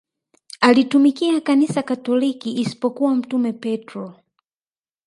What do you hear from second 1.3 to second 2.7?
kanisa katoliki